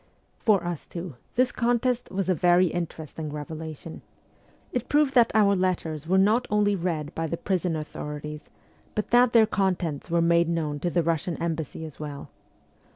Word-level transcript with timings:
For 0.39 0.63
us 0.63 0.87
two, 0.87 1.13
this 1.35 1.51
contest 1.51 2.09
was 2.09 2.27
a 2.27 2.33
very 2.33 2.65
interesting 2.65 3.31
revelation. 3.31 4.01
It 4.71 4.89
proved 4.89 5.13
that 5.13 5.29
our 5.35 5.55
letters 5.55 6.07
were 6.07 6.17
not 6.17 6.47
only 6.49 6.75
read 6.75 7.13
by 7.13 7.27
the 7.27 7.37
prison 7.37 7.75
authorities, 7.75 8.49
but 8.95 9.11
that 9.11 9.31
their 9.31 9.45
contents 9.45 10.09
were 10.09 10.19
made 10.19 10.49
known 10.49 10.79
to 10.79 10.89
the 10.89 11.03
Russian 11.03 11.37
embassy 11.39 11.85
as 11.85 11.99
well. 11.99 12.31